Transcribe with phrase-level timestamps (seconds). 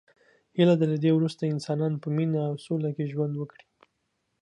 [0.57, 3.65] هیله ده له دی وروسته انسانان په مینه او سوله کې ژوند وکړي.